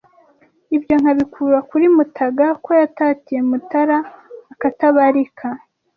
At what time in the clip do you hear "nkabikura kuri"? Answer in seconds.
1.01-1.85